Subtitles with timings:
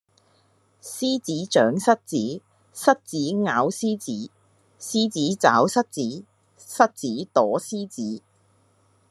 [0.81, 2.41] 獅子長蝨子，
[2.73, 4.31] 蝨子咬獅子，
[4.79, 6.25] 獅子抓蝨子，
[6.65, 8.23] 蝨子躲獅子